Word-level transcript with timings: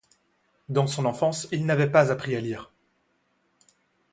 Dans 0.67 0.87
son 0.87 1.05
enfance, 1.05 1.47
il 1.51 1.67
n'avait 1.67 1.91
pas 1.91 2.11
appris 2.11 2.35
à 2.35 2.41
lire. 2.41 2.71